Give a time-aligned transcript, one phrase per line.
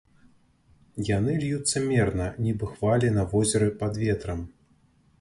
[1.17, 4.47] Яны льюцца мерна, нібы хвалі на возеры пад ветрам.